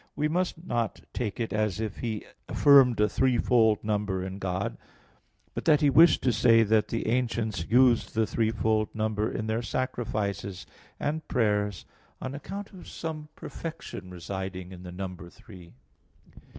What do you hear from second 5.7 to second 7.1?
he wished to say that the